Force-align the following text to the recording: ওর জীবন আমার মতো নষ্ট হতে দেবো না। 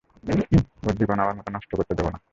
ওর 0.85 0.93
জীবন 0.99 1.17
আমার 1.19 1.35
মতো 1.37 1.49
নষ্ট 1.51 1.71
হতে 1.79 1.93
দেবো 1.97 2.09
না। 2.13 2.19